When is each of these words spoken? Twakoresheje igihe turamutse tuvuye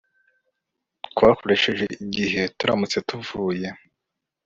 Twakoresheje 1.07 1.83
igihe 2.05 2.41
turamutse 2.57 2.97
tuvuye 3.07 3.67